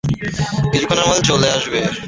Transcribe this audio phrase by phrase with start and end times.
[0.71, 1.79] কিছুক্ষণের মধ্যে চলে আসবে।